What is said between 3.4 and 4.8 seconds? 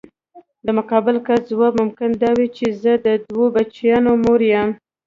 بچیانو مور یم.